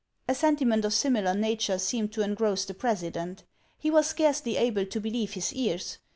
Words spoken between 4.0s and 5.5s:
scarcely able to believe